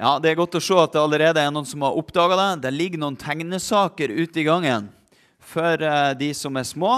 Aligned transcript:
Ja, 0.00 0.14
Det 0.18 0.30
er 0.30 0.38
godt 0.38 0.54
å 0.56 0.62
se 0.64 0.76
at 0.80 0.94
det 0.94 1.00
allerede 1.02 1.42
er 1.44 1.50
noen 1.52 1.66
som 1.68 1.82
har 1.84 1.96
oppdaga 2.00 2.36
det. 2.38 2.62
Det 2.64 2.70
ligger 2.72 3.02
noen 3.02 3.18
tegnesaker 3.20 4.08
ute 4.08 4.40
i 4.40 4.46
gangen 4.46 4.86
for 5.44 5.76
eh, 5.76 6.12
de 6.16 6.30
som 6.32 6.56
er 6.56 6.64
små. 6.64 6.92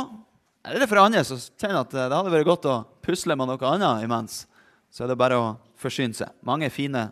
Eller 0.62 0.86
for 0.86 1.00
andre 1.02 1.25
som 1.26 1.41
kjenner 1.58 1.80
at 1.80 1.91
det 1.91 2.04
hadde 2.04 2.30
vært 2.30 2.46
godt 2.46 2.68
å 2.70 2.76
pusle 3.02 3.34
med 3.34 3.50
noe 3.50 3.73
annet 3.73 4.04
imens. 4.07 4.44
Så 4.86 5.02
er 5.02 5.10
det 5.10 5.18
bare 5.18 5.41
å 5.41 5.49
forsyne 5.83 6.15
seg. 6.15 6.30
Mange 6.46 6.70
fine 6.70 7.08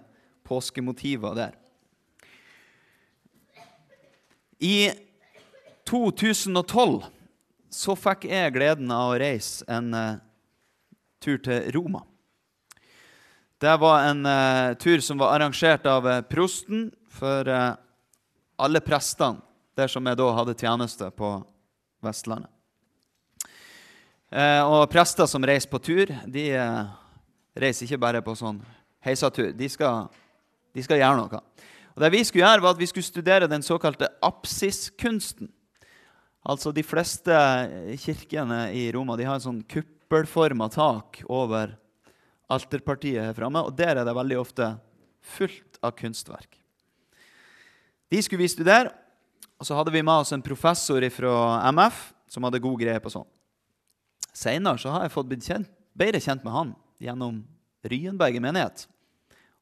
påskemotiver 0.47 1.35
der. 1.35 1.59
I 4.63 4.93
2012 5.91 7.03
så 7.67 7.99
fikk 7.99 8.29
jeg 8.31 8.55
gleden 8.55 8.95
av 8.95 9.17
å 9.17 9.19
reise 9.19 9.67
en 9.67 9.91
uh, 9.91 10.23
tur 11.19 11.43
til 11.43 11.67
Roma. 11.75 12.05
Det 13.61 13.77
var 13.77 14.05
en 14.09 14.27
uh, 14.27 14.75
tur 14.75 15.01
som 15.01 15.19
var 15.19 15.35
arrangert 15.35 15.85
av 15.87 16.07
uh, 16.07 16.21
prosten 16.25 16.87
for 17.13 17.45
uh, 17.45 17.75
alle 18.57 18.81
prestene 18.81 19.43
der 19.77 19.91
som 19.93 20.07
jeg 20.09 20.17
da 20.17 20.29
hadde 20.33 20.55
tjeneste 20.57 21.09
på 21.13 21.29
Vestlandet. 22.05 22.49
og 24.65 24.89
prester 24.93 25.27
som 25.29 25.45
reiser 25.45 25.69
på 25.69 25.79
tur, 25.79 26.11
de 26.27 26.45
reiser 27.57 27.87
ikke 27.87 28.01
bare 28.01 28.23
på 28.25 28.35
sånn 28.37 28.59
heisatur. 29.05 29.53
De 29.57 29.69
skal, 29.69 30.09
de 30.77 30.85
skal 30.85 31.01
gjøre 31.01 31.19
noe. 31.21 31.41
Og 31.95 32.03
Det 32.05 32.11
vi 32.13 32.23
skulle 32.25 32.45
gjøre, 32.45 32.63
var 32.65 32.75
at 32.77 32.81
vi 32.81 32.89
skulle 32.89 33.09
studere 33.09 33.49
den 33.49 33.65
såkalte 33.65 34.09
apsiskunsten. 34.23 35.49
Altså 36.45 36.73
De 36.73 36.85
fleste 36.85 37.37
kirkene 38.01 38.71
i 38.77 38.89
Roma 38.93 39.17
de 39.17 39.29
har 39.29 39.37
en 39.41 39.47
sånn 39.49 39.63
kuppelforma 39.65 40.69
tak 40.73 41.23
over 41.29 41.77
alterpartiet 42.51 43.31
her 43.31 43.37
framme, 43.37 43.63
og 43.63 43.77
der 43.79 44.01
er 44.01 44.07
det 44.07 44.17
veldig 44.17 44.39
ofte 44.41 44.73
fullt 45.37 45.79
av 45.85 45.95
kunstverk. 45.99 46.59
De 48.11 48.21
skulle 48.23 48.43
vi 48.43 48.51
studere, 48.51 48.91
og 49.61 49.69
så 49.69 49.77
hadde 49.77 49.93
vi 49.95 50.03
med 50.03 50.25
oss 50.25 50.33
en 50.35 50.43
professor 50.43 51.05
fra 51.15 51.35
MF 51.71 52.01
som 52.31 52.47
hadde 52.47 52.63
god 52.63 52.81
greie 52.81 53.03
på 53.03 53.13
sånn. 53.13 53.29
Seinere 54.35 54.93
har 54.95 55.05
jeg 55.05 55.15
fått 55.15 55.29
blitt 55.31 55.47
kjent, 55.47 55.69
bedre 55.95 56.21
kjent 56.23 56.45
med 56.47 56.55
han 56.55 56.73
gjennom 57.03 57.43
Ryenberget 57.87 58.43
menighet. 58.45 58.87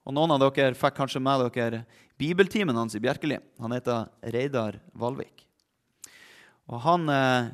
Og 0.08 0.14
Noen 0.16 0.32
av 0.34 0.40
dere 0.40 0.76
fikk 0.78 0.96
kanskje 0.96 1.20
med 1.22 1.44
dere 1.54 1.82
bibeltimen 2.18 2.76
hans 2.76 2.96
i 2.96 3.02
Bjerkeli. 3.02 3.38
Han 3.60 3.74
heter 3.76 4.08
Reidar 4.32 4.78
Valvik. 4.96 5.44
Og 6.68 6.80
Han 6.84 7.08
eh, 7.12 7.50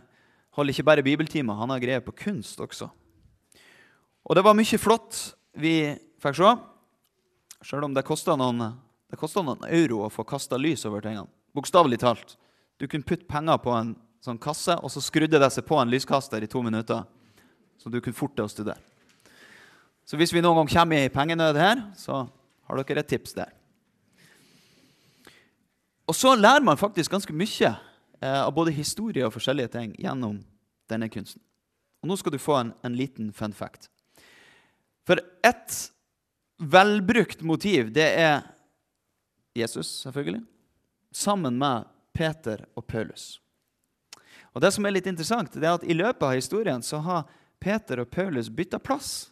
holder 0.55 0.75
ikke 0.75 0.87
bare 0.87 1.07
bibeltimer, 1.07 1.59
han 1.59 1.71
har 1.71 1.83
greie 1.83 2.03
på 2.03 2.15
kunst 2.15 2.61
også. 2.63 2.89
Og 4.25 4.37
det 4.37 4.45
var 4.45 4.57
mye 4.57 4.81
flott 4.81 5.19
vi 5.61 5.75
fikk 6.23 6.39
se, 6.39 6.53
sjøl 7.65 7.89
om 7.89 7.97
det 7.97 8.05
kosta 8.07 8.37
noen, 8.41 8.63
noen, 9.13 9.67
euro 9.69 10.05
å 10.07 10.13
få 10.13 10.25
kasta 10.29 10.57
lys 10.61 10.87
over 10.89 11.05
tingene. 11.05 11.29
Bokstavelig 11.55 12.01
talt. 12.03 12.35
Du 12.81 12.89
kunne 12.89 13.07
putte 13.07 13.29
penger 13.29 13.61
på 13.63 13.75
en 13.77 13.93
sånn 14.25 14.41
kasse, 14.41 14.75
og 14.81 14.91
så 14.91 15.03
skrudde 15.05 15.39
det 15.39 15.51
seg 15.53 15.67
på 15.69 15.77
en 15.79 15.93
lyskaster 15.93 16.43
i 16.43 16.49
to 16.51 16.63
minutter. 16.65 17.05
Så 17.79 17.93
du 17.93 18.01
kunne 18.01 18.17
forte 18.17 18.43
å 18.43 18.51
studere. 18.51 18.81
Så 20.09 20.19
hvis 20.21 20.33
vi 20.35 20.43
noen 20.45 20.63
gang 20.63 20.73
kommer 20.73 21.05
i 21.05 21.13
pengenød 21.13 21.61
her, 21.61 21.85
så 21.97 22.25
har 22.65 22.81
dere 22.81 23.05
et 23.05 23.13
tips 23.13 23.37
der. 23.37 23.53
Og 26.09 26.17
så 26.17 26.35
lærer 26.37 26.65
man 26.65 26.81
faktisk 26.81 27.13
ganske 27.13 27.33
mye 27.33 27.71
eh, 27.71 28.41
av 28.43 28.53
både 28.57 28.75
historie 28.77 29.25
og 29.25 29.33
forskjellige 29.37 29.73
ting 29.77 29.95
gjennom 30.01 30.43
denne 30.91 31.09
kunsten. 31.13 31.41
Og 32.05 32.11
Nå 32.11 32.19
skal 32.21 32.35
du 32.35 32.41
få 32.41 32.59
en, 32.59 32.75
en 32.85 32.97
liten 32.97 33.33
fun 33.33 33.57
fact. 33.57 33.89
For 35.07 35.21
ett 35.45 35.93
velbrukt 36.59 37.43
motiv, 37.43 37.93
det 37.93 38.09
er 38.21 38.43
Jesus, 39.55 39.89
selvfølgelig, 40.03 40.43
sammen 41.13 41.59
med 41.59 41.85
Peter 42.13 42.65
og 42.75 42.87
Paulus. 42.87 43.41
Og 44.55 44.61
Det 44.61 44.71
som 44.73 44.87
er 44.87 44.95
litt 44.95 45.07
interessant, 45.11 45.53
det 45.53 45.67
er 45.67 45.77
at 45.77 45.87
i 45.87 45.95
løpet 45.97 46.23
av 46.23 46.35
historien 46.35 46.83
så 46.83 47.01
har 47.03 47.29
Peter 47.61 48.01
og 48.03 48.11
Paulus 48.11 48.49
bytta 48.49 48.79
plass. 48.79 49.31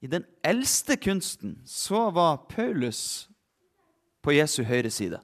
I 0.00 0.06
den 0.06 0.24
eldste 0.46 0.96
kunsten 0.96 1.58
så 1.66 2.10
var 2.14 2.44
Paulus 2.50 3.28
på 4.22 4.36
Jesu 4.36 4.62
høyre 4.62 4.90
side. 4.90 5.18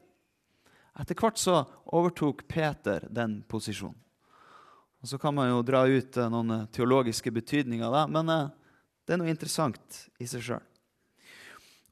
Etter 0.99 1.19
hvert 1.19 1.39
så 1.39 1.63
overtok 1.87 2.45
Peter 2.51 3.07
den 3.11 3.43
posisjonen. 3.51 3.99
Og 5.05 5.09
Så 5.09 5.19
kan 5.21 5.35
man 5.37 5.51
jo 5.51 5.63
dra 5.63 5.83
ut 5.85 6.17
eh, 6.17 6.31
noen 6.33 6.51
eh, 6.51 6.69
teologiske 6.73 7.29
betydninger 7.31 7.91
det, 7.93 8.05
men 8.15 8.31
eh, 8.33 8.47
det 9.05 9.15
er 9.15 9.21
noe 9.21 9.33
interessant 9.33 10.05
i 10.21 10.27
seg 10.29 10.45
sjøl. 10.45 10.65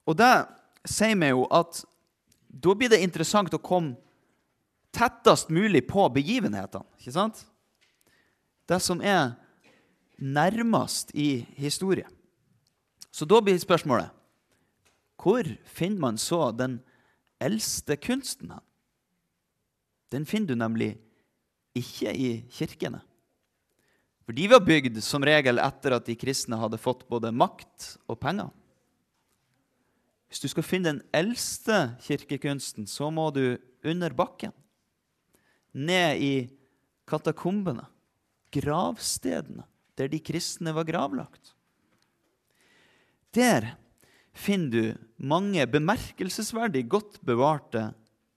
Og 0.08 0.16
det 0.18 0.32
sier 0.88 1.16
meg 1.18 1.34
jo 1.34 1.44
at 1.52 1.82
da 2.52 2.74
blir 2.76 2.90
det 2.92 3.02
interessant 3.04 3.52
å 3.54 3.62
komme 3.62 3.96
tettest 4.92 5.48
mulig 5.52 5.86
på 5.88 6.04
begivenhetene. 6.12 6.84
ikke 7.00 7.14
sant? 7.14 7.44
Det 8.68 8.80
som 8.82 9.00
er 9.00 9.34
nærmest 10.18 11.14
i 11.14 11.46
historie. 11.56 12.06
Så 13.12 13.24
da 13.28 13.40
blir 13.40 13.58
spørsmålet 13.60 14.12
hvor 15.22 15.46
finner 15.70 16.00
man 16.02 16.18
så 16.18 16.50
den 16.50 16.80
eldste 17.40 17.96
kunsten? 17.96 18.50
Den 20.10 20.26
finner 20.26 20.48
du 20.50 20.54
nemlig 20.58 20.96
ikke 21.78 22.10
i 22.10 22.30
kirkene. 22.50 23.00
For 24.22 24.36
de 24.36 24.46
var 24.50 24.62
bygd 24.64 25.00
som 25.02 25.24
regel 25.26 25.58
etter 25.62 25.96
at 25.96 26.06
de 26.06 26.16
kristne 26.18 26.58
hadde 26.60 26.80
fått 26.80 27.06
både 27.10 27.32
makt 27.34 27.96
og 28.10 28.20
penger. 28.22 28.52
Hvis 30.30 30.40
du 30.40 30.48
skal 30.48 30.64
finne 30.64 30.94
den 30.94 31.02
eldste 31.12 31.98
kirkekunsten, 32.06 32.86
så 32.88 33.10
må 33.12 33.26
du 33.34 33.58
under 33.84 34.14
bakken. 34.16 34.54
Ned 35.72 36.22
i 36.22 36.34
katakombene, 37.08 37.84
gravstedene, 38.54 39.66
der 39.98 40.08
de 40.08 40.20
kristne 40.24 40.72
var 40.72 40.86
gravlagt. 40.88 41.52
Der 43.36 43.74
finner 44.32 44.72
du 44.72 45.04
mange 45.16 45.66
bemerkelsesverdig 45.68 46.86
godt 46.88 47.20
bevarte 47.24 47.90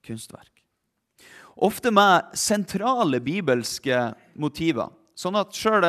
kunstverk. 0.04 0.52
Ofte 1.56 1.88
med 1.92 2.36
sentrale 2.36 3.20
bibelske 3.24 4.10
motiver. 4.36 4.92
Sånn 5.16 5.38
at 5.40 5.54
sjøl 5.56 5.84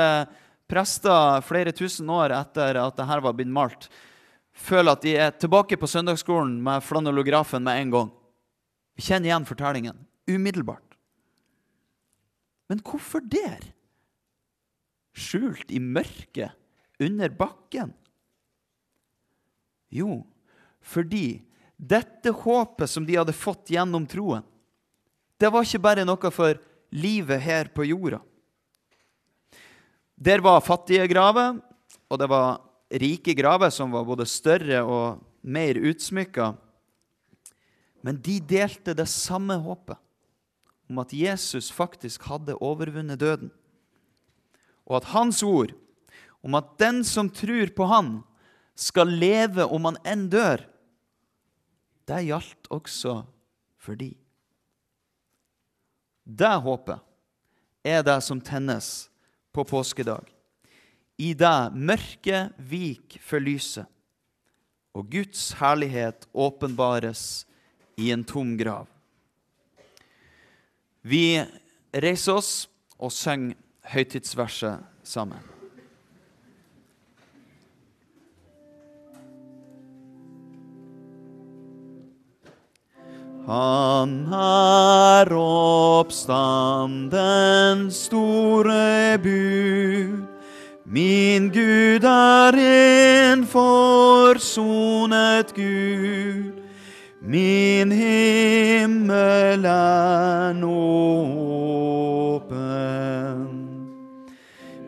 prester 0.67 1.43
flere 1.47 1.73
tusen 1.75 2.09
år 2.11 2.33
etter 2.35 2.79
at 2.79 2.95
dette 2.99 3.23
var 3.23 3.35
blitt 3.35 3.51
malt, 3.51 3.89
føler 4.57 4.95
at 4.95 5.03
de 5.03 5.13
er 5.19 5.35
tilbake 5.38 5.77
på 5.79 5.89
søndagsskolen 5.89 6.57
med 6.63 6.83
flanellografen 6.83 7.63
med 7.63 7.81
en 7.81 7.93
gang. 7.93 8.11
Vi 8.97 9.05
kjenner 9.05 9.29
igjen 9.29 9.47
fortellingen 9.47 9.99
umiddelbart. 10.27 10.95
Men 12.67 12.81
hvorfor 12.83 13.23
der? 13.23 13.61
Skjult 15.17 15.71
i 15.73 15.79
mørket, 15.81 16.53
under 16.99 17.29
bakken? 17.29 17.94
Jo, 19.94 20.23
fordi 20.81 21.44
dette 21.77 22.33
håpet 22.33 22.89
som 22.89 23.05
de 23.05 23.15
hadde 23.19 23.35
fått 23.38 23.71
gjennom 23.71 24.07
troen, 24.09 24.44
det 25.38 25.51
var 25.53 25.65
ikke 25.65 25.83
bare 25.83 26.05
noe 26.07 26.31
for 26.33 26.57
livet 26.89 27.44
her 27.44 27.69
på 27.69 27.85
jorda. 27.85 28.19
Der 30.17 30.41
var 30.41 30.63
fattige 30.66 31.05
graver, 31.07 31.59
og 32.09 32.19
det 32.19 32.28
var 32.29 32.61
rike 32.89 33.35
graver 33.38 33.69
som 33.69 33.91
var 33.94 34.05
både 34.07 34.25
større 34.25 34.81
og 34.81 35.22
mer 35.45 35.78
utsmykka. 35.78 36.55
Men 38.01 38.17
de 38.25 38.39
delte 38.41 38.95
det 38.97 39.07
samme 39.11 39.59
håpet 39.61 39.97
om 40.89 41.01
at 41.03 41.13
Jesus 41.13 41.69
faktisk 41.73 42.23
hadde 42.31 42.56
overvunnet 42.63 43.19
døden, 43.19 43.51
og 44.88 45.01
at 45.01 45.11
hans 45.11 45.44
ord 45.44 45.73
om 46.41 46.56
at 46.56 46.77
den 46.79 47.03
som 47.03 47.29
tror 47.29 47.69
på 47.75 47.85
Han, 47.91 48.23
skal 48.77 49.09
leve 49.09 49.66
om 49.73 49.88
han 49.89 49.97
enn 50.06 50.27
dør, 50.29 50.61
det 52.06 52.19
gjaldt 52.27 52.69
også 52.69 53.24
for 53.81 53.97
de. 53.97 54.12
Det 56.24 56.53
håpet 56.62 57.01
er 57.81 58.03
det 58.06 58.19
som 58.21 58.38
tennes 58.38 59.07
på 59.57 59.65
påskedag. 59.65 60.30
I 61.18 61.33
deg 61.33 61.74
mørket 61.74 62.54
vik 62.62 63.18
for 63.25 63.42
lyset, 63.42 63.88
og 64.94 65.09
Guds 65.09 65.50
herlighet 65.57 66.27
åpenbares 66.33 67.48
i 67.98 68.12
en 68.13 68.25
tom 68.25 68.54
grav. 68.59 68.86
Vi 71.01 71.39
reiser 71.94 72.38
oss 72.38 72.51
og 72.98 73.13
synger 73.13 73.57
høytidsverset 73.88 74.83
sammen. 75.07 75.56
Han 83.47 84.27
er 84.35 85.31
oppstandens 85.39 87.95
store 88.09 89.15
bud. 89.23 90.25
Min 90.83 91.47
Gud 91.55 92.03
er 92.03 92.51
en 92.59 93.47
forsonet 93.47 95.55
Gud. 95.55 96.51
Min 97.21 97.91
himmel 97.91 99.65
er 99.65 100.53
nå 100.59 100.83
åpen. 102.35 103.47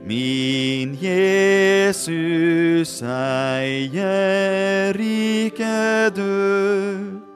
Min 0.04 0.98
Jesus 1.00 3.02
eier 3.04 5.00
ikke 5.00 6.10
død. 6.16 7.29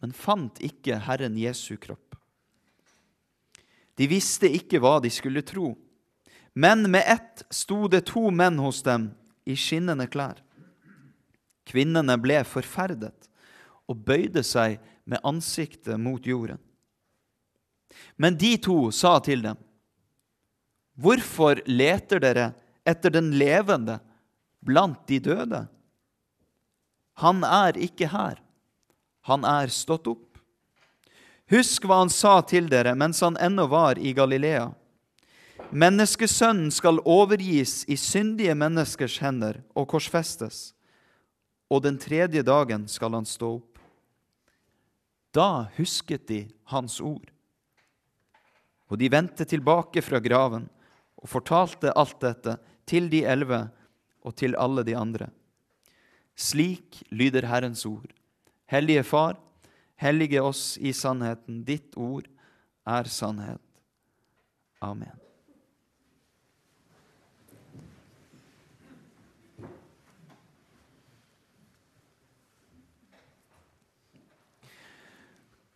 men 0.00 0.16
fant 0.16 0.56
ikke 0.64 1.02
Herren 1.04 1.36
Jesu 1.36 1.74
kropp. 1.76 2.16
De 4.00 4.06
visste 4.08 4.48
ikke 4.48 4.80
hva 4.80 4.96
de 5.04 5.10
skulle 5.12 5.44
tro, 5.44 5.74
men 6.56 6.86
med 6.90 7.04
ett 7.04 7.44
sto 7.52 7.84
det 7.92 8.06
to 8.08 8.30
menn 8.32 8.56
hos 8.58 8.80
dem 8.86 9.10
i 9.44 9.56
skinnende 9.56 10.08
klær. 10.08 10.40
Kvinnene 11.68 12.16
ble 12.18 12.40
forferdet 12.48 13.28
og 13.90 14.00
bøyde 14.06 14.42
seg 14.46 14.80
med 15.04 15.20
ansiktet 15.26 16.00
mot 16.00 16.24
jorden. 16.26 16.58
Men 18.16 18.38
de 18.40 18.54
to 18.62 18.88
sa 18.94 19.18
til 19.20 19.44
dem, 19.44 19.58
Hvorfor 21.00 21.62
leter 21.64 22.20
dere 22.20 22.50
etter 22.84 23.12
den 23.14 23.30
levende 23.38 23.98
blant 24.60 25.06
de 25.08 25.20
døde? 25.22 25.62
Han 27.20 27.44
er 27.44 27.78
ikke 27.80 28.08
her. 28.12 28.40
Han 29.28 29.44
er 29.48 29.72
stått 29.72 30.08
opp. 30.10 30.26
Husk 31.50 31.86
hva 31.88 32.02
han 32.02 32.12
sa 32.12 32.38
til 32.46 32.68
dere 32.70 32.92
mens 32.98 33.22
han 33.24 33.38
ennå 33.40 33.66
var 33.70 33.98
i 33.98 34.12
Galilea. 34.16 34.68
Menneskesønnen 35.70 36.70
skal 36.74 37.00
overgis 37.06 37.84
i 37.86 37.96
syndige 37.98 38.56
menneskers 38.58 39.20
hender 39.22 39.60
og 39.78 39.86
korsfestes, 39.92 40.72
og 41.70 41.84
den 41.84 41.98
tredje 42.02 42.42
dagen 42.42 42.88
skal 42.90 43.14
han 43.14 43.28
stå 43.28 43.52
opp. 43.60 43.78
Da 45.30 45.68
husket 45.76 46.26
de 46.26 46.40
hans 46.72 46.98
ord. 47.00 47.30
Og 48.90 48.98
de 48.98 49.06
vendte 49.12 49.46
tilbake 49.46 50.02
fra 50.02 50.18
graven 50.18 50.66
og 51.20 51.28
fortalte 51.28 51.92
alt 51.98 52.18
dette 52.22 52.56
til 52.88 53.10
de 53.12 53.22
elleve 53.28 53.66
og 54.24 54.36
til 54.40 54.56
alle 54.56 54.84
de 54.86 54.96
andre. 54.96 55.30
Slik 56.40 57.02
lyder 57.12 57.48
Herrens 57.48 57.84
ord. 57.86 58.12
Hellige 58.70 59.04
Far, 59.04 59.36
hellige 60.00 60.42
oss 60.42 60.76
i 60.80 60.92
sannheten. 60.96 61.64
Ditt 61.64 61.96
ord 61.96 62.28
er 62.88 63.10
sannhet. 63.10 63.60
Amen. 64.80 65.16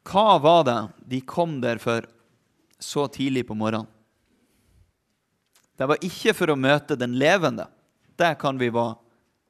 Hva 0.05 0.39
var 0.39 0.63
det 0.69 0.81
de 1.11 1.19
kom 1.27 1.59
der 1.65 1.81
for 1.83 2.07
så 2.79 3.09
tidlig 3.11 3.49
på 3.49 3.57
morgenen? 3.59 3.94
Det 5.75 5.89
var 5.91 6.03
ikke 6.07 6.35
for 6.37 6.53
å 6.53 6.59
møte 6.59 6.97
den 6.99 7.17
levende. 7.19 7.67
Det 8.15 8.37
kan 8.39 8.59
vi 8.61 8.71
være 8.71 8.95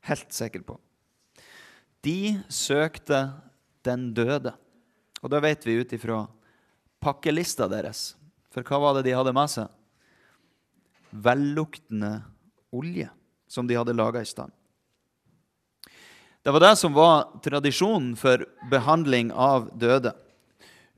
helt 0.09 0.32
sikre 0.32 0.65
på. 0.65 0.79
De 2.05 2.37
søkte 2.53 3.26
den 3.85 4.11
døde. 4.17 4.55
Og 5.25 5.32
da 5.32 5.41
vet 5.44 5.65
vi 5.65 5.79
ut 5.81 5.93
ifra 5.97 6.25
pakkelista 7.05 7.69
deres. 7.69 8.12
For 8.53 8.65
hva 8.65 8.81
var 8.81 8.97
det 8.97 9.09
de 9.09 9.17
hadde 9.17 9.35
med 9.37 9.53
seg? 9.53 9.69
Velluktende 11.25 12.19
olje 12.75 13.09
som 13.49 13.69
de 13.69 13.76
hadde 13.79 13.97
laga 13.97 14.23
i 14.25 14.29
stand. 14.29 14.53
Det 16.44 16.53
var 16.53 16.61
det 16.61 16.75
som 16.76 16.93
var 16.93 17.31
tradisjonen 17.44 18.12
for 18.21 18.44
behandling 18.73 19.31
av 19.32 19.71
døde. 19.81 20.12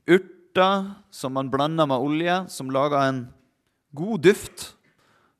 Urter 0.07 0.89
som 1.11 1.35
man 1.35 1.51
blanda 1.51 1.85
med 1.87 2.03
olje, 2.03 2.41
som 2.51 2.71
laga 2.71 3.05
en 3.07 3.21
god 3.95 4.25
duft 4.27 4.73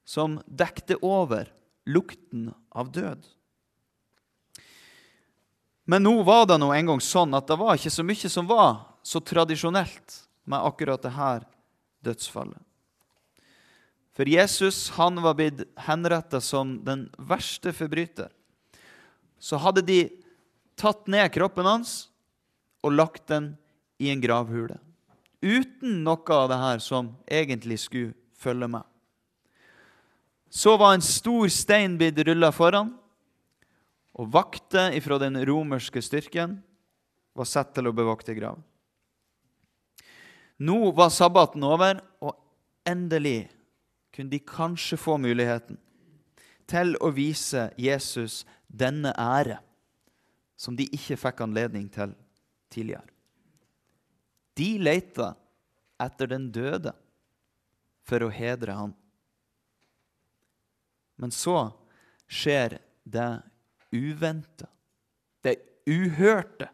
som 0.08 0.40
dekte 0.48 0.96
over 1.04 1.50
lukten 1.86 2.54
av 2.72 2.92
død. 2.96 3.26
Men 5.88 6.04
nå 6.04 6.22
var 6.28 6.46
det 6.48 6.58
nå 6.60 6.72
en 6.72 6.94
gang 6.94 7.02
sånn 7.04 7.36
at 7.36 7.48
det 7.48 7.60
var 7.60 7.76
ikke 7.76 7.92
så 7.92 8.04
mye 8.08 8.32
som 8.32 8.48
var 8.48 8.72
så 9.04 9.20
tradisjonelt 9.24 10.16
med 10.48 10.64
akkurat 10.64 11.04
det 11.04 11.14
her 11.16 11.46
dødsfallet. 12.04 12.60
For 14.16 14.28
Jesus 14.28 14.90
han 14.96 15.20
var 15.22 15.38
blitt 15.38 15.62
henretta 15.86 16.42
som 16.42 16.80
den 16.84 17.06
verste 17.20 17.72
forbryter. 17.76 18.32
Så 19.40 19.60
hadde 19.62 19.86
de 19.86 20.00
tatt 20.80 21.06
ned 21.08 21.30
kroppen 21.36 21.68
hans 21.68 22.08
og 22.84 22.96
lagt 22.96 23.28
den 23.30 23.54
i 24.02 24.10
en 24.10 24.24
gravhule. 24.24 24.80
Uten 25.44 26.02
noe 26.04 26.34
av 26.34 26.50
det 26.50 26.58
her 26.64 26.82
som 26.82 27.14
egentlig 27.30 27.78
skulle 27.84 28.16
følge 28.36 28.72
med. 28.72 28.84
Så 30.58 30.74
var 30.78 30.96
en 30.96 31.06
stor 31.06 31.52
stein 31.54 32.00
blitt 32.00 32.18
rulla 32.26 32.50
foran, 32.56 32.90
og 34.18 34.32
vakter 34.34 34.96
ifra 34.98 35.20
den 35.22 35.38
romerske 35.46 36.02
styrken 36.02 36.56
var 37.38 37.46
satt 37.46 37.76
til 37.76 37.86
å 37.86 37.94
bevokte 37.94 38.34
graven. 38.34 38.64
Nå 40.58 40.80
var 40.98 41.14
sabbaten 41.14 41.62
over, 41.62 42.02
og 42.26 42.34
endelig 42.90 43.52
kunne 44.10 44.34
de 44.34 44.42
kanskje 44.42 44.98
få 44.98 45.20
muligheten 45.22 45.78
til 46.66 46.96
å 47.06 47.14
vise 47.14 47.70
Jesus 47.78 48.42
denne 48.66 49.14
ære 49.14 49.60
som 50.58 50.74
de 50.74 50.90
ikke 50.90 51.20
fikk 51.22 51.46
anledning 51.46 51.86
til 51.94 52.18
tidligere. 52.74 53.06
De 54.58 54.74
leita 54.82 55.36
etter 56.02 56.34
den 56.34 56.50
døde 56.50 56.98
for 58.10 58.26
å 58.26 58.34
hedre 58.34 58.74
han. 58.74 58.98
Men 61.18 61.34
så 61.34 61.72
skjer 62.30 62.78
det 63.08 63.30
uventa, 63.92 64.68
det 65.42 65.58
uhørte. 65.90 66.70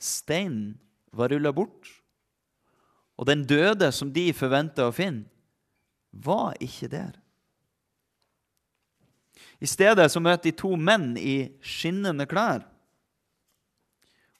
Steinen 0.00 0.78
var 1.12 1.32
rulla 1.32 1.52
bort, 1.52 1.88
og 3.20 3.28
den 3.28 3.44
døde 3.44 3.90
som 3.92 4.12
de 4.14 4.30
forventa 4.32 4.86
å 4.88 4.94
finne, 4.96 5.28
var 6.10 6.56
ikke 6.64 6.88
der. 6.90 7.18
I 9.60 9.68
stedet 9.68 10.08
så 10.10 10.22
møter 10.22 10.48
de 10.48 10.56
to 10.56 10.72
menn 10.80 11.12
i 11.20 11.52
skinnende 11.60 12.24
klær. 12.28 12.64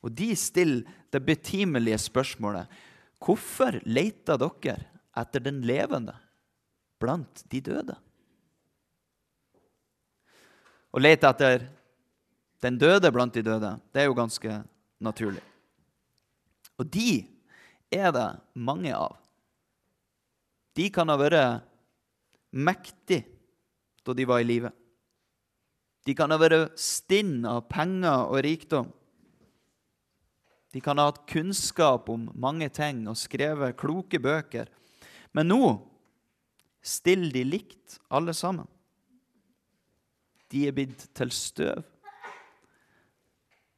Og 0.00 0.14
de 0.16 0.32
stiller 0.38 0.88
det 1.12 1.20
betimelige 1.26 1.98
spørsmålet 2.00 2.70
Hvorfor 3.20 3.76
leter 3.84 4.38
dere 4.40 4.78
etter 5.20 5.42
den 5.44 5.60
levende 5.68 6.14
blant 7.02 7.42
de 7.52 7.60
døde? 7.60 7.96
Å 10.90 11.02
lete 11.02 11.28
etter 11.28 11.66
den 12.60 12.76
døde 12.80 13.10
blant 13.14 13.34
de 13.34 13.44
døde, 13.46 13.76
det 13.94 14.02
er 14.02 14.10
jo 14.10 14.16
ganske 14.18 14.60
naturlig. 15.00 15.42
Og 16.80 16.88
de 16.88 17.22
er 17.92 18.12
det 18.14 18.28
mange 18.54 18.92
av. 18.96 19.16
De 20.76 20.86
kan 20.92 21.10
ha 21.10 21.16
vært 21.20 21.66
mektige 22.50 23.26
da 24.06 24.14
de 24.16 24.26
var 24.26 24.42
i 24.42 24.48
live. 24.48 24.70
De 26.08 26.14
kan 26.16 26.32
ha 26.32 26.38
vært 26.40 26.78
stinn 26.80 27.44
av 27.46 27.66
penger 27.70 28.30
og 28.32 28.40
rikdom. 28.46 28.88
De 30.70 30.80
kan 30.82 30.98
ha 30.98 31.08
hatt 31.10 31.24
kunnskap 31.28 32.08
om 32.12 32.28
mange 32.38 32.70
ting 32.72 33.02
og 33.10 33.18
skrevet 33.18 33.76
kloke 33.78 34.20
bøker. 34.22 34.70
Men 35.36 35.50
nå 35.50 35.64
stiller 36.80 37.34
de 37.34 37.44
likt, 37.44 37.98
alle 38.08 38.32
sammen. 38.34 38.68
De 40.50 40.66
er 40.66 40.74
blitt 40.74 41.06
til 41.14 41.30
støv. 41.34 41.84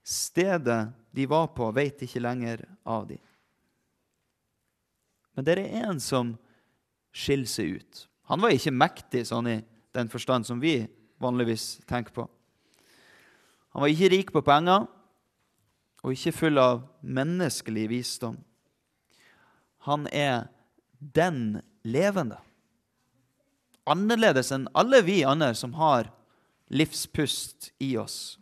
Stedet 0.03 0.81
de 1.15 1.27
var 1.31 1.51
på, 1.55 1.69
veit 1.77 2.01
ikke 2.03 2.23
lenger 2.23 2.65
av 2.89 3.07
dem. 3.11 3.21
Men 5.37 5.47
det 5.47 5.57
er 5.61 5.85
en 5.87 6.01
som 6.03 6.35
skiller 7.13 7.49
seg 7.49 7.79
ut. 7.79 8.07
Han 8.33 8.41
var 8.43 8.55
ikke 8.55 8.75
mektig 8.75 9.25
sånn 9.29 9.49
i 9.53 9.59
den 9.93 10.09
forstand 10.13 10.49
som 10.49 10.61
vi 10.61 10.81
vanligvis 11.23 11.83
tenker 11.89 12.15
på. 12.17 12.27
Han 13.73 13.85
var 13.85 13.93
ikke 13.93 14.11
rik 14.13 14.33
på 14.33 14.43
penger 14.45 14.89
og 16.03 16.17
ikke 16.17 16.35
full 16.35 16.61
av 16.61 16.83
menneskelig 17.01 17.87
visdom. 17.93 18.37
Han 19.87 20.09
er 20.13 20.49
den 20.99 21.61
levende. 21.85 22.39
Annerledes 23.89 24.53
enn 24.55 24.69
alle 24.79 25.03
vi 25.07 25.23
andre 25.27 25.53
som 25.59 25.75
har 25.79 26.11
livspust 26.73 27.73
i 27.79 27.97
oss. 28.01 28.39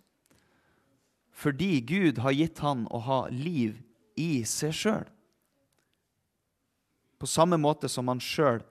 Fordi 1.30 1.80
Gud 1.80 2.20
har 2.22 2.36
gitt 2.36 2.60
han 2.62 2.86
å 2.92 3.00
ha 3.06 3.20
liv 3.32 3.80
i 4.20 4.42
seg 4.46 4.74
sjøl. 4.76 5.06
På 7.20 7.28
samme 7.28 7.58
måte 7.60 7.88
som 7.88 8.08
han 8.08 8.20
sjøl 8.22 8.62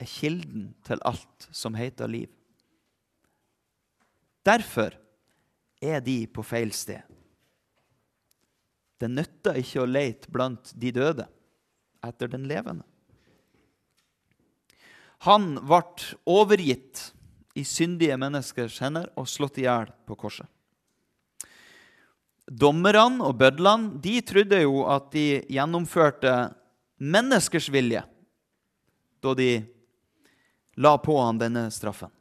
er 0.00 0.10
kilden 0.10 0.70
til 0.84 1.00
alt 1.08 1.48
som 1.54 1.76
heter 1.78 2.10
liv. 2.10 2.32
Derfor 4.46 4.96
er 5.82 6.02
de 6.04 6.18
på 6.28 6.44
feil 6.44 6.72
sted. 6.76 7.02
Det 8.96 9.08
nytter 9.12 9.58
ikke 9.60 9.82
å 9.82 9.88
leite 9.88 10.32
blant 10.32 10.72
de 10.74 10.92
døde 10.94 11.26
etter 12.04 12.30
den 12.32 12.46
levende. 12.48 12.84
Han 15.24 15.56
ble 15.64 15.82
overgitt 16.28 17.10
i 17.56 17.64
syndige 17.64 18.16
menneskers 18.20 18.78
hender 18.84 19.08
og 19.16 19.28
slått 19.30 19.58
i 19.60 19.64
hjel 19.64 19.88
på 20.06 20.16
korset. 20.18 20.46
Dommerne 22.46 23.24
og 23.26 23.34
bødlene 23.40 23.98
de 24.02 24.20
trodde 24.22 24.60
jo 24.62 24.84
at 24.86 25.08
de 25.14 25.42
gjennomførte 25.50 26.34
menneskers 27.02 27.66
vilje 27.74 28.04
da 29.24 29.32
de 29.34 29.50
la 30.78 30.92
på 31.02 31.16
han 31.18 31.40
denne 31.40 31.66
straffen. 31.74 32.12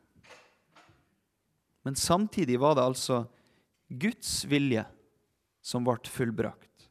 Men 1.86 1.96
samtidig 1.96 2.58
var 2.58 2.74
det 2.76 2.88
altså 2.88 3.26
Guds 3.90 4.46
vilje 4.50 4.88
som 5.62 5.86
ble 5.86 6.00
fullbrakt. 6.10 6.88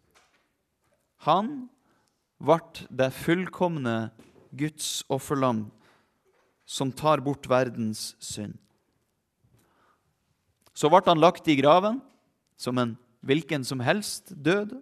Han 1.27 1.65
ble 2.39 2.61
det 2.95 3.11
fullkomne 3.17 3.97
Guds 4.55 5.01
offerlam 5.11 5.65
som 6.65 6.93
tar 6.93 7.21
bort 7.25 7.47
verdens 7.51 8.15
synd. 8.23 8.57
Så 10.75 10.91
ble 10.91 11.05
han 11.07 11.23
lagt 11.23 11.49
i 11.49 11.57
graven 11.59 12.01
som 12.59 12.79
en 12.81 12.97
hvilken 13.25 13.65
som 13.65 13.81
helst 13.85 14.33
død. 14.35 14.75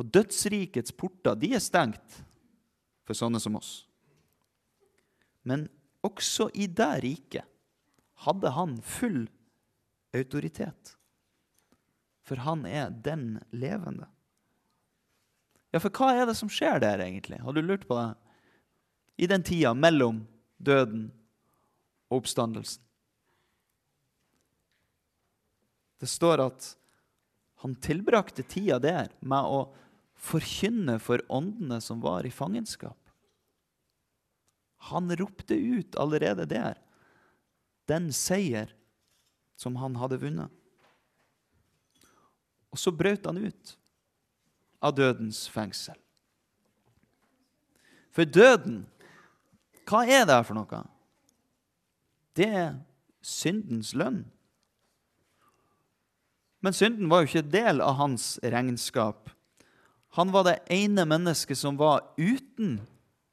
Og 0.00 0.08
dødsrikets 0.10 0.94
porter 0.96 1.36
de 1.38 1.52
er 1.54 1.62
stengt 1.62 2.22
for 3.06 3.16
sånne 3.16 3.40
som 3.42 3.56
oss. 3.58 3.84
Men 5.46 5.68
også 6.02 6.48
i 6.54 6.66
det 6.66 6.92
riket 7.04 7.46
hadde 8.26 8.52
han 8.54 8.76
full 8.82 9.24
autoritet. 10.14 10.96
For 12.22 12.42
han 12.42 12.66
er 12.66 12.90
den 12.90 13.40
levende. 13.50 14.06
Ja, 15.72 15.80
for 15.80 15.90
hva 15.94 16.12
er 16.14 16.28
det 16.28 16.36
som 16.38 16.50
skjer 16.52 16.82
der, 16.82 17.00
egentlig? 17.00 17.40
Har 17.42 17.54
du 17.56 17.62
lurt 17.64 17.86
på 17.88 17.96
det? 17.96 18.10
I 19.22 19.28
den 19.30 19.44
tida 19.46 19.70
mellom 19.78 20.24
døden 20.58 21.06
og 22.10 22.22
oppstandelsen. 22.22 22.82
Det 26.02 26.10
står 26.10 26.42
at 26.42 26.72
han 27.62 27.76
tilbrakte 27.78 28.42
tida 28.42 28.80
der 28.82 29.12
med 29.22 29.46
å 29.46 29.60
forkynne 30.18 30.96
for 30.98 31.22
åndene 31.30 31.78
som 31.82 32.02
var 32.02 32.26
i 32.26 32.34
fangenskap. 32.34 32.98
Han 34.90 35.14
ropte 35.14 35.54
ut 35.54 35.94
allerede 35.94 36.48
der 36.50 36.80
den 37.86 38.10
seier 38.10 38.72
som 39.54 39.78
han 39.78 39.94
hadde 40.00 40.18
vunnet. 40.18 40.50
Og 42.74 42.80
så 42.82 42.90
brøt 42.90 43.28
han 43.28 43.38
ut 43.38 43.76
av 44.82 44.96
dødens 44.98 45.44
fengsel. 45.52 45.98
For 48.12 48.26
døden, 48.26 48.82
hva 49.88 50.04
er 50.06 50.26
det 50.28 50.38
for 50.46 50.56
noe? 50.56 50.82
Det 52.36 52.48
er 52.48 52.72
syndens 53.22 53.92
lønn. 53.98 54.22
Men 56.62 56.76
synden 56.76 57.10
var 57.10 57.22
jo 57.22 57.30
ikke 57.30 57.50
del 57.52 57.82
av 57.82 57.98
hans 57.98 58.36
regnskap. 58.42 59.30
Han 60.18 60.30
var 60.32 60.46
det 60.46 60.58
ene 60.70 61.04
mennesket 61.08 61.58
som 61.58 61.78
var 61.80 62.04
uten 62.20 62.78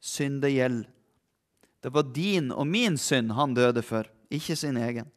syndegjeld 0.02 0.88
det 1.80 1.92
var 1.92 2.12
din 2.12 2.52
og 2.52 2.66
min 2.68 2.98
synd 3.00 3.32
han 3.32 3.54
døde 3.56 3.82
for, 3.82 4.08
ikke 4.30 4.56
sin 4.56 4.76
egen. 4.76 5.08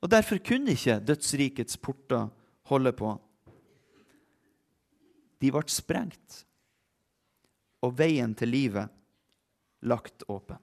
Og 0.00 0.10
Derfor 0.10 0.38
kunne 0.38 0.72
ikke 0.72 1.00
dødsrikets 1.00 1.76
porter 1.76 2.28
holde 2.70 2.92
på. 2.96 3.12
De 5.40 5.50
ble 5.52 5.68
sprengt, 5.68 6.44
og 7.84 7.98
veien 7.98 8.32
til 8.34 8.48
livet 8.48 8.92
lagt 9.86 10.24
åpen. 10.28 10.58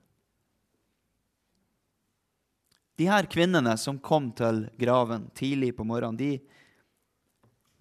De 2.95 3.07
her 3.09 3.25
kvinnene 3.25 3.73
som 3.81 3.97
kom 3.99 4.29
til 4.37 4.67
graven 4.77 5.25
tidlig 5.37 5.71
på 5.77 5.85
morgenen, 5.87 6.19
de 6.19 6.37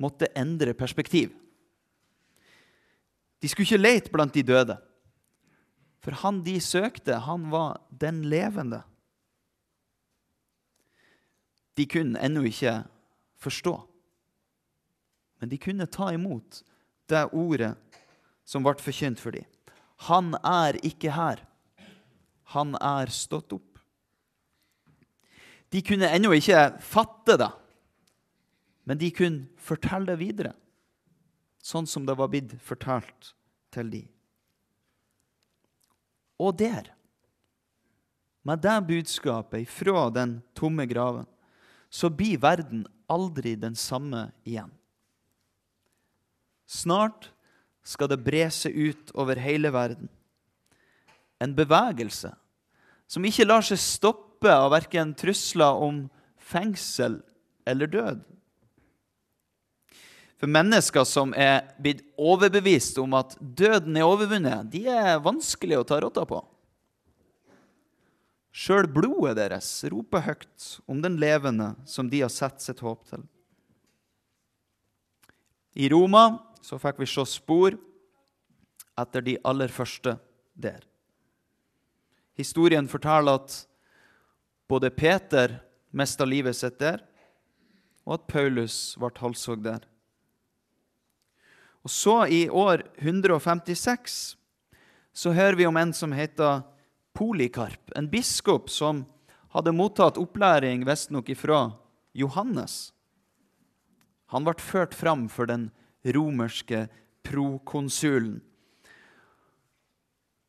måtte 0.01 0.31
endre 0.39 0.73
perspektiv. 0.75 1.35
De 3.43 3.51
skulle 3.51 3.67
ikke 3.69 3.83
lete 3.83 4.15
blant 4.15 4.33
de 4.33 4.45
døde. 4.47 4.79
For 6.03 6.17
han 6.23 6.41
de 6.47 6.57
søkte, 6.63 7.21
han 7.27 7.51
var 7.53 7.83
den 7.91 8.23
levende. 8.31 8.81
De 11.77 11.87
kunne 11.87 12.21
ennå 12.21 12.43
ikke 12.49 12.83
forstå, 13.43 13.73
men 15.41 15.51
de 15.51 15.59
kunne 15.59 15.89
ta 15.91 16.11
imot 16.15 16.61
det 17.11 17.25
ordet 17.33 17.73
som 18.47 18.63
ble 18.63 18.77
forkynt 18.79 19.23
for 19.23 19.35
dem. 19.35 19.47
Han 20.09 20.35
er 20.43 20.79
ikke 20.85 21.13
her. 21.15 21.43
Han 22.55 22.75
er 22.81 23.13
stått 23.13 23.53
opp. 23.55 23.79
De 25.73 25.81
kunne 25.85 26.11
ennå 26.13 26.35
ikke 26.37 26.67
fatte 26.85 27.39
det, 27.41 27.53
men 28.85 28.99
de 29.01 29.09
kunne 29.15 29.47
fortelle 29.57 30.11
det 30.11 30.19
videre, 30.21 30.53
sånn 31.65 31.89
som 31.89 32.05
det 32.05 32.17
var 32.19 32.29
blitt 32.33 32.53
fortalt 32.61 33.31
til 33.73 33.89
de. 33.93 34.03
Og 36.43 36.59
der, 36.61 36.91
med 38.43 38.61
det 38.61 38.77
budskapet 38.89 39.71
fra 39.71 40.11
den 40.13 40.41
tomme 40.59 40.85
graven, 40.91 41.29
så 41.89 42.11
blir 42.11 42.41
verden 42.43 42.85
aldri 43.13 43.55
den 43.57 43.77
samme 43.79 44.31
igjen. 44.49 44.73
Snart 46.67 47.31
skal 47.83 48.11
det 48.13 48.21
bre 48.23 48.47
seg 48.55 48.75
ut 48.77 49.13
over 49.19 49.39
hele 49.43 49.73
verden. 49.75 50.11
En 51.43 51.55
bevegelse 51.57 52.31
som 53.11 53.25
ikke 53.27 53.47
lar 53.49 53.65
seg 53.67 53.81
stoppe 53.83 54.51
av 54.51 54.71
verken 54.73 55.13
trusler 55.19 55.83
om 55.85 56.05
fengsel 56.39 57.21
eller 57.69 57.91
død. 57.91 58.23
For 60.43 60.51
mennesker 60.51 61.05
som 61.07 61.31
er 61.39 61.69
blitt 61.79 62.01
overbevist 62.19 62.97
om 62.99 63.13
at 63.15 63.37
døden 63.39 63.95
er 63.99 64.09
overvunnet, 64.09 64.73
de 64.73 64.89
er 64.91 65.21
vanskelig 65.23 65.79
å 65.79 65.85
ta 65.87 66.01
rotta 66.03 66.25
på. 66.27 66.41
Sjøl 68.53 68.89
blodet 68.91 69.37
deres 69.39 69.69
roper 69.89 70.25
høyt 70.27 70.67
om 70.91 70.99
den 71.05 71.15
levende 71.23 71.71
som 71.89 72.11
de 72.11 72.25
har 72.25 72.33
sett 72.33 72.61
sitt 72.61 72.83
håp 72.85 73.07
til. 73.09 73.23
I 75.79 75.89
Roma 75.89 76.27
så 76.63 76.79
fikk 76.81 77.03
vi 77.03 77.09
se 77.11 77.25
spor 77.29 77.77
etter 78.99 79.25
de 79.25 79.37
aller 79.45 79.73
første 79.73 80.17
der. 80.55 80.83
Historien 82.39 82.89
forteller 82.89 83.41
at 83.43 83.57
både 84.71 84.91
Peter 84.95 85.59
mista 85.93 86.25
livet 86.25 86.57
sitt 86.57 86.79
der, 86.81 87.03
og 88.07 88.17
at 88.17 88.29
Paulus 88.31 88.95
ble 88.99 89.13
halshogd 89.21 89.67
der. 89.67 89.83
Og 91.83 91.91
så, 91.91 92.23
i 92.31 92.47
år 92.49 92.85
156, 93.03 94.37
så 95.13 95.33
hører 95.35 95.59
vi 95.59 95.67
om 95.67 95.77
en 95.77 95.93
som 95.93 96.15
heter 96.15 96.63
Polikarp, 97.13 97.93
en 97.99 98.09
biskop 98.09 98.71
som 98.73 99.05
hadde 99.53 99.75
mottatt 99.77 100.17
opplæring 100.17 100.87
visstnok 100.89 101.29
ifra 101.35 101.75
Johannes. 102.17 102.95
Han 104.33 104.47
ble 104.47 104.55
ført 104.63 104.95
fram 104.97 105.27
for 105.29 105.51
den 105.51 105.69
romerske 106.05 106.87
prokonsulen. 107.23 108.41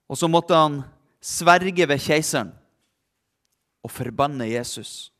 Og 0.09 0.19
så 0.19 0.29
måtte 0.29 0.57
han 0.57 0.81
sverge 1.23 1.87
ved 1.89 2.01
keiseren 2.01 2.51
og 3.83 3.91
forbanne 3.91 4.47
Jesus. 4.49 5.11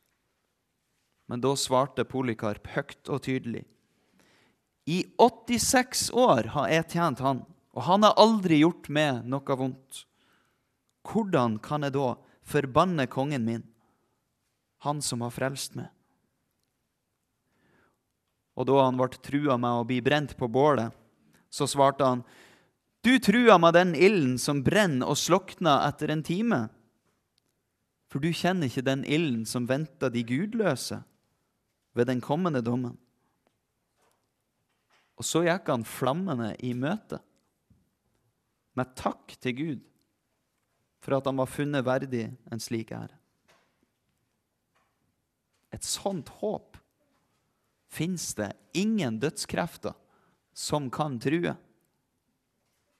Men 1.30 1.40
da 1.40 1.54
svarte 1.56 2.04
Polikarp 2.04 2.68
høyt 2.74 3.08
og 3.08 3.22
tydelig. 3.24 3.64
I 4.84 5.00
86 5.16 6.10
år 6.12 6.50
har 6.52 6.68
jeg 6.68 6.88
tjent 6.92 7.22
han, 7.24 7.40
og 7.72 7.86
han 7.88 8.04
har 8.04 8.18
aldri 8.20 8.60
gjort 8.60 8.90
meg 8.92 9.24
noe 9.24 9.56
vondt. 9.56 10.04
Hvordan 11.08 11.56
kan 11.64 11.84
jeg 11.84 11.96
da 11.96 12.12
forbanne 12.44 13.08
kongen 13.08 13.46
min, 13.48 13.64
han 14.84 15.00
som 15.04 15.24
har 15.24 15.32
frelst 15.32 15.76
meg? 15.78 15.88
Og 18.54 18.68
da 18.68 18.78
han 18.84 18.98
ble 18.98 19.10
trua 19.18 19.56
med 19.58 19.80
å 19.80 19.86
bli 19.86 20.00
brent 20.04 20.36
på 20.38 20.48
bålet, 20.50 20.94
så 21.50 21.66
svarte 21.70 22.06
han, 22.06 22.24
Du 23.04 23.18
trua 23.20 23.58
med 23.60 23.74
den 23.74 23.94
ilden 23.94 24.38
som 24.40 24.62
brenner 24.64 25.10
og 25.12 25.18
slokner 25.20 25.82
etter 25.88 26.08
en 26.14 26.22
time. 26.24 26.60
For 28.08 28.22
du 28.22 28.30
kjenner 28.32 28.70
ikke 28.70 28.86
den 28.86 29.02
ilden 29.04 29.44
som 29.44 29.66
venter 29.68 30.08
de 30.08 30.22
gudløse 30.24 31.02
ved 31.94 32.08
den 32.08 32.22
kommende 32.24 32.62
dommen. 32.64 32.96
Og 35.18 35.26
så 35.26 35.44
gikk 35.44 35.68
han 35.70 35.86
flammende 35.86 36.54
i 36.64 36.72
møte, 36.74 37.20
med 38.74 38.94
takk 38.98 39.36
til 39.38 39.54
Gud 39.54 39.82
for 41.04 41.18
at 41.18 41.28
han 41.28 41.36
var 41.38 41.50
funnet 41.50 41.84
verdig 41.86 42.24
en 42.50 42.62
slik 42.62 42.90
ære. 42.96 43.12
Et 45.74 45.84
sånt 45.84 46.30
håp 46.40 46.73
fins 47.94 48.32
det 48.38 48.50
ingen 48.74 49.20
dødskrefter 49.22 49.94
som 50.54 50.90
kan 50.90 51.18
true. 51.22 51.54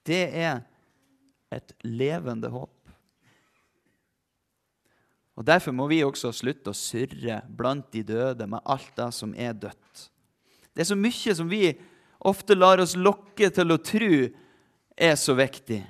Det 0.05 0.23
er 0.31 0.63
et 1.53 1.75
levende 1.83 2.51
håp. 2.53 2.71
Og 5.35 5.43
Derfor 5.43 5.75
må 5.75 5.87
vi 5.91 6.03
også 6.05 6.31
slutte 6.31 6.71
å 6.71 6.77
surre 6.77 7.41
blant 7.51 7.89
de 7.91 8.05
døde 8.07 8.47
med 8.47 8.63
alt 8.63 8.93
det 8.95 9.09
som 9.15 9.33
er 9.35 9.55
dødt. 9.55 10.05
Det 10.71 10.83
er 10.83 10.91
så 10.91 10.99
mye 10.99 11.35
som 11.35 11.49
vi 11.51 11.73
ofte 12.25 12.55
lar 12.55 12.79
oss 12.83 12.95
lokke 12.95 13.49
til 13.51 13.75
å 13.75 13.81
tro 13.83 14.11
er 14.95 15.15
så 15.19 15.35
viktig. 15.35 15.81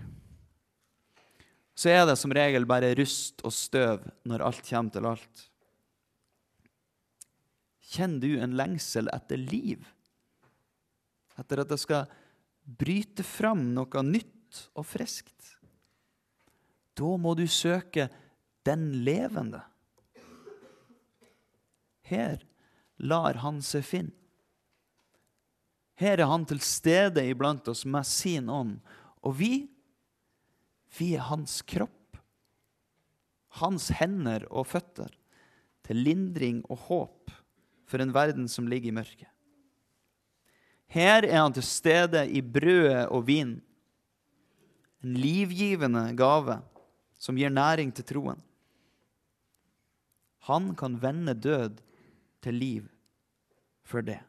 Så 1.76 1.92
er 1.92 2.06
det 2.08 2.16
som 2.18 2.34
regel 2.34 2.66
bare 2.66 2.94
rust 2.98 3.44
og 3.46 3.54
støv 3.54 4.06
når 4.26 4.46
alt 4.48 4.64
kommer 4.66 4.94
til 4.96 5.10
alt. 5.10 5.46
Kjenner 7.86 8.20
du 8.24 8.40
en 8.42 8.56
lengsel 8.58 9.10
etter 9.14 9.38
liv? 9.38 9.86
Etter 11.38 11.62
at 11.62 11.70
det 11.70 11.78
skal 11.82 12.10
bryte 12.66 13.26
fram 13.28 13.68
noe 13.76 14.04
nytt 14.06 14.66
og 14.74 14.88
friskt? 14.88 15.52
Da 16.96 17.16
må 17.20 17.36
du 17.38 17.46
søke 17.52 18.08
den 18.66 18.88
levende. 19.06 19.62
Her 22.06 22.40
lar 23.02 23.42
han 23.44 23.62
seg 23.66 23.86
finne. 23.86 24.16
Her 25.96 26.20
er 26.20 26.28
han 26.28 26.44
til 26.48 26.60
stede 26.60 27.24
iblant 27.24 27.70
oss 27.72 27.86
med 27.88 28.04
sin 28.08 28.50
ånd. 28.52 28.80
Og 29.24 29.38
vi, 29.40 29.52
vi 30.98 31.14
er 31.16 31.24
hans 31.30 31.62
kropp. 31.64 32.18
Hans 33.62 33.88
hender 33.96 34.44
og 34.52 34.68
føtter 34.74 35.14
til 35.88 36.02
lindring 36.04 36.60
og 36.68 36.82
håp 36.90 37.25
for 37.86 38.02
en 38.02 38.14
verden 38.14 38.48
som 38.52 38.68
ligger 38.68 38.90
i 38.90 38.96
mørket. 38.96 39.30
Her 40.92 41.26
er 41.26 41.42
han 41.42 41.54
til 41.56 41.66
stede 41.66 42.24
i 42.30 42.42
brødet 42.42 43.08
og 43.10 43.26
vin, 43.28 43.58
en 45.04 45.18
livgivende 45.22 46.08
gave 46.18 46.60
som 47.22 47.38
gir 47.38 47.52
næring 47.54 47.92
til 47.94 48.06
troen. 48.06 48.42
Han 50.46 50.74
kan 50.78 50.98
vende 51.02 51.34
død 51.34 51.82
til 52.42 52.54
liv 52.54 52.88
for 53.86 54.06
det. 54.06 54.20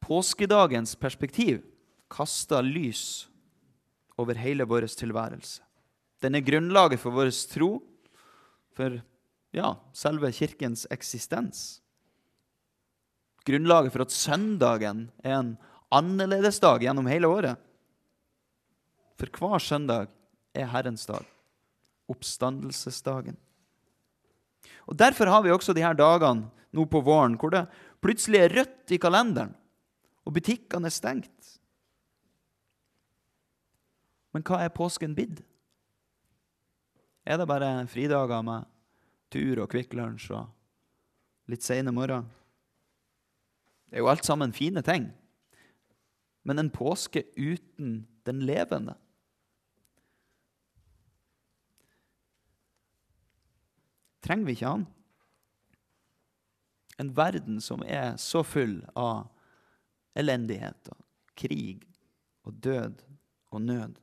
Påskedagens 0.00 0.96
perspektiv 0.96 1.60
kaster 2.08 2.64
lys 2.64 3.28
over 4.16 4.38
hele 4.40 4.64
vår 4.64 4.86
tilværelse. 4.88 5.62
Den 6.22 6.34
er 6.34 6.42
grunnlaget 6.42 7.00
for 7.00 7.14
vår 7.14 7.30
tro, 7.52 7.70
for 8.72 8.98
ja, 9.54 9.74
selve 9.96 10.30
kirkens 10.34 10.86
eksistens. 10.92 11.80
Grunnlaget 13.48 13.94
for 13.94 14.04
at 14.04 14.12
søndagen 14.12 15.08
er 15.24 15.38
en 15.38 15.54
annerledesdag 15.94 16.84
gjennom 16.84 17.08
hele 17.08 17.30
året. 17.30 17.56
For 19.18 19.30
hver 19.40 19.62
søndag 19.62 20.10
er 20.54 20.68
Herrens 20.68 21.06
dag, 21.08 21.24
oppstandelsesdagen. 22.12 23.38
Og 24.86 24.98
Derfor 24.98 25.30
har 25.32 25.42
vi 25.42 25.52
også 25.52 25.72
de 25.72 25.84
her 25.84 25.96
dagene 25.96 26.50
nå 26.72 26.84
på 26.84 27.00
våren 27.00 27.38
hvor 27.40 27.52
det 27.52 27.64
plutselig 28.04 28.42
er 28.42 28.54
rødt 28.60 28.92
i 28.92 29.00
kalenderen 29.00 29.54
og 30.28 30.34
butikkene 30.36 30.90
er 30.90 30.92
stengt. 30.92 31.54
Men 34.36 34.44
hva 34.44 34.60
er 34.60 34.74
påsken 34.74 35.14
blitt? 35.16 35.40
Er 37.24 37.40
det 37.40 37.48
bare 37.48 37.86
fridager 37.88 38.44
med 38.44 38.68
tur 39.32 39.62
og 39.62 39.70
Kvikk 39.72 39.96
Lunsj 39.98 40.30
og 40.36 41.50
litt 41.50 41.64
seine 41.64 41.92
morgen? 41.94 42.28
Det 43.88 43.98
er 43.98 44.04
jo 44.04 44.10
alt 44.12 44.26
sammen 44.26 44.52
fine 44.52 44.82
ting. 44.84 45.08
Men 46.44 46.60
en 46.60 46.72
påske 46.72 47.24
uten 47.36 48.02
den 48.28 48.44
levende 48.46 48.96
Trenger 54.28 54.44
vi 54.44 54.52
ikke 54.58 54.68
han? 54.68 54.82
En 57.00 57.12
verden 57.16 57.60
som 57.64 57.80
er 57.86 58.18
så 58.20 58.42
full 58.44 58.80
av 58.98 59.28
elendighet 60.18 60.90
og 60.92 60.98
krig 61.38 61.86
og 62.44 62.58
død 62.66 63.04
og 63.54 63.62
nød. 63.62 63.94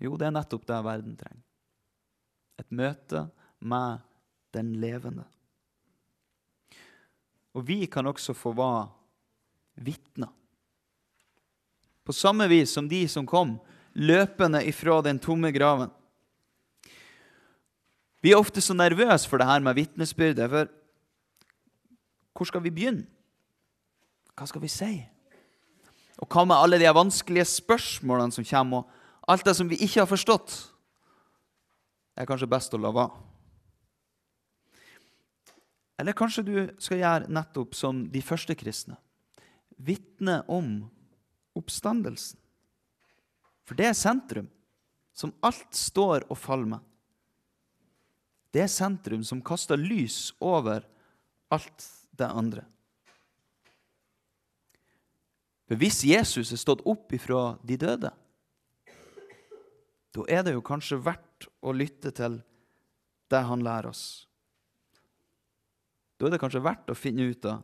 Jo, 0.00 0.16
det 0.16 0.26
er 0.26 0.34
nettopp 0.34 0.66
det 0.68 0.80
verden 0.84 1.16
trenger. 1.20 1.49
Et 2.60 2.68
møte 2.68 3.24
med 3.60 4.02
den 4.54 4.74
levende. 4.82 5.24
Og 7.56 7.66
vi 7.66 7.86
kan 7.90 8.06
også 8.06 8.34
få 8.36 8.52
være 8.54 8.88
vitner. 9.80 10.30
På 12.04 12.14
samme 12.14 12.46
vis 12.50 12.72
som 12.74 12.88
de 12.88 13.04
som 13.08 13.26
kom 13.28 13.56
løpende 13.94 14.62
ifra 14.66 15.00
den 15.02 15.18
tomme 15.18 15.50
graven. 15.52 15.90
Vi 18.20 18.32
er 18.32 18.40
ofte 18.40 18.60
så 18.60 18.74
nervøse 18.76 19.28
for 19.28 19.40
det 19.40 19.48
her 19.48 19.62
med 19.64 19.78
vitnesbyrdet. 19.78 20.50
For 20.50 20.68
hvor 22.36 22.48
skal 22.48 22.62
vi 22.64 22.74
begynne? 22.74 23.06
Hva 24.36 24.46
skal 24.48 24.62
vi 24.62 24.70
si? 24.72 24.92
Og 26.20 26.28
hva 26.28 26.44
med 26.44 26.56
alle 26.56 26.78
de 26.80 26.88
vanskelige 26.92 27.46
spørsmålene 27.48 28.32
som 28.32 28.44
kommer, 28.44 28.84
og 29.24 29.32
alt 29.32 29.46
det 29.46 29.56
som 29.56 29.68
vi 29.68 29.80
ikke 29.80 30.02
har 30.02 30.08
forstått? 30.08 30.56
Er 32.20 32.28
kanskje 32.28 32.50
best 32.52 32.74
å 32.76 32.80
la 32.80 32.92
være. 32.92 33.28
Eller 36.00 36.16
kanskje 36.16 36.44
du 36.44 36.54
skal 36.80 37.00
gjøre 37.00 37.32
nettopp 37.32 37.76
som 37.76 38.06
de 38.12 38.20
første 38.24 38.56
kristne. 38.56 38.96
Vitne 39.76 40.40
om 40.48 40.82
oppstandelsen. 41.56 42.38
For 43.68 43.76
det 43.78 43.90
er 43.90 43.96
sentrum 43.96 44.48
som 45.16 45.32
alt 45.44 45.76
står 45.76 46.24
og 46.28 46.38
faller 46.40 46.74
med. 46.74 46.86
Det 48.50 48.64
er 48.64 48.72
sentrum 48.72 49.22
som 49.24 49.42
kaster 49.44 49.78
lys 49.78 50.32
over 50.42 50.86
alt 51.52 51.86
det 52.16 52.26
andre. 52.26 52.64
For 55.68 55.78
hvis 55.78 56.00
Jesus 56.02 56.50
er 56.50 56.58
stått 56.58 56.82
opp 56.88 57.12
ifra 57.14 57.54
de 57.62 57.76
døde, 57.78 58.10
da 60.10 60.24
er 60.26 60.42
det 60.42 60.56
jo 60.56 60.64
kanskje 60.66 60.98
verdt 60.98 61.29
å 61.60 61.72
lytte 61.72 62.12
til 62.16 62.40
det 63.30 63.42
han 63.46 63.62
lærer 63.64 63.90
oss. 63.92 64.04
Da 66.18 66.26
er 66.26 66.34
det 66.34 66.40
kanskje 66.42 66.64
verdt 66.64 66.90
å 66.92 66.98
finne 66.98 67.30
ut 67.30 67.46
av 67.48 67.62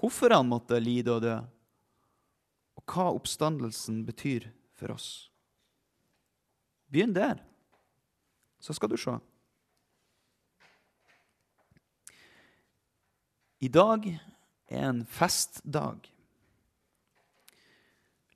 hvorfor 0.00 0.32
han 0.32 0.48
måtte 0.48 0.78
lide 0.80 1.12
og 1.12 1.24
dø, 1.24 1.34
og 2.78 2.84
hva 2.94 3.10
oppstandelsen 3.12 4.04
betyr 4.06 4.46
for 4.78 4.94
oss. 4.94 5.08
Begynn 6.90 7.12
der, 7.14 7.42
så 8.60 8.74
skal 8.76 8.92
du 8.92 8.96
se. 9.00 9.18
I 13.60 13.68
dag 13.68 14.06
er 14.08 14.86
en 14.88 15.04
festdag. 15.04 16.08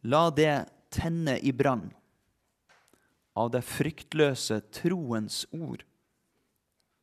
La 0.05 0.29
det 0.35 0.67
tenne 0.93 1.39
i 1.41 1.53
brann 1.57 1.89
av 3.35 3.51
det 3.55 3.65
fryktløse 3.67 4.61
troens 4.75 5.43
ord, 5.55 5.83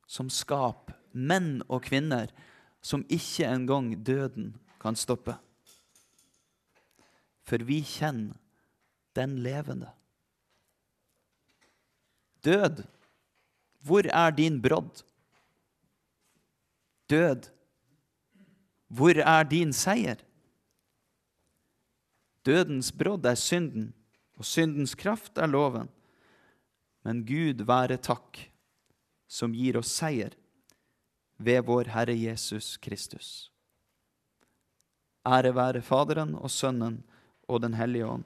som 0.08 0.30
skaper 0.32 0.98
menn 1.12 1.60
og 1.68 1.84
kvinner 1.88 2.32
som 2.82 3.04
ikke 3.12 3.46
engang 3.46 3.94
døden 4.04 4.54
kan 4.82 4.98
stoppe. 4.98 5.36
For 7.46 7.62
vi 7.68 7.82
kjenner 7.86 8.38
den 9.16 9.38
levende. 9.44 9.92
Død, 12.42 12.84
hvor 13.84 14.08
er 14.08 14.32
din 14.32 14.62
brodd? 14.62 15.04
Død, 17.10 17.50
hvor 18.88 19.20
er 19.20 19.44
din 19.44 19.74
seier? 19.74 20.16
Dødens 22.46 22.92
brodd 22.92 23.26
er 23.26 23.36
synden, 23.36 23.92
og 24.40 24.46
syndens 24.46 24.96
kraft 24.96 25.38
er 25.38 25.52
loven. 25.52 25.90
Men 27.02 27.24
Gud 27.26 27.64
være 27.66 27.98
takk, 27.98 28.38
som 29.28 29.56
gir 29.56 29.80
oss 29.80 29.94
seier 29.96 30.36
ved 31.42 31.64
vår 31.66 31.90
Herre 31.96 32.14
Jesus 32.18 32.76
Kristus. 32.78 33.50
Ære 35.26 35.54
være 35.56 35.82
Faderen 35.86 36.36
og 36.36 36.52
Sønnen 36.52 37.02
og 37.48 37.62
Den 37.62 37.74
hellige 37.78 38.08
ånd, 38.08 38.24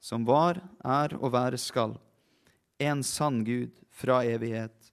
som 0.00 0.26
var, 0.26 0.60
er 0.84 1.14
og 1.18 1.32
være 1.34 1.58
skal, 1.58 1.96
en 2.78 3.02
sann 3.02 3.42
Gud 3.44 3.74
fra 3.90 4.22
evighet 4.26 4.92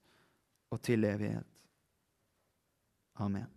og 0.74 0.82
til 0.82 1.06
evighet. 1.06 1.46
Amen. 3.16 3.55